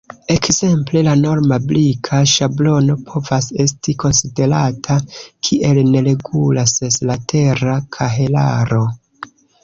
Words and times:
Ekzemple, 0.33 1.01
la 1.07 1.11
norma 1.17 1.57
brika 1.71 2.21
ŝablono 2.31 2.95
povas 3.09 3.49
esti 3.65 3.95
konsiderata 4.03 4.95
kiel 5.49 5.77
neregula 5.89 6.63
seslatera 6.71 7.77
kahelaro. 7.97 8.81